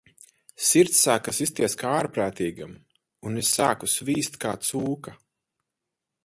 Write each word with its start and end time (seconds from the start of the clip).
Sirds 0.67 1.01
sāka 1.07 1.33
sisties 1.39 1.75
kā 1.81 1.91
ārprātīgam, 1.97 2.71
un 3.31 3.37
es 3.43 3.53
sāku 3.59 3.91
svīst 3.97 4.41
kā 4.47 4.55
cūka. 4.71 5.15